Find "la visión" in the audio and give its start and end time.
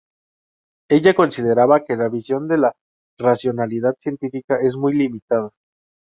1.95-2.47